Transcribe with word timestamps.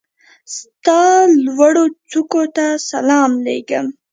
ستا 0.55 0.99
لوړوڅوکو 1.43 2.41
ته 2.55 2.65
سلام 2.89 3.31
لېږم 3.45 3.85